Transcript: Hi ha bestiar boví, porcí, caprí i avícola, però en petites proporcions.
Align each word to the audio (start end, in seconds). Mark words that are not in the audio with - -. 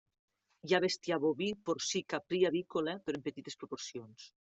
Hi 0.69 0.71
ha 0.73 0.77
bestiar 0.85 1.19
boví, 1.25 1.49
porcí, 1.69 2.01
caprí 2.13 2.39
i 2.45 2.47
avícola, 2.51 2.95
però 3.05 3.21
en 3.21 3.27
petites 3.29 3.59
proporcions. 3.65 4.27